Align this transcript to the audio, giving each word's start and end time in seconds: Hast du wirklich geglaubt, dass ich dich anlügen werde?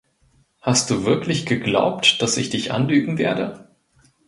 Hast 0.61 0.89
du 0.89 1.05
wirklich 1.05 1.45
geglaubt, 1.45 2.23
dass 2.23 2.37
ich 2.37 2.49
dich 2.49 2.71
anlügen 2.73 3.19
werde? 3.19 3.67